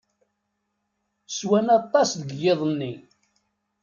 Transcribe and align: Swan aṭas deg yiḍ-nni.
Swan 1.37 1.67
aṭas 1.79 2.09
deg 2.21 2.29
yiḍ-nni. 2.41 2.93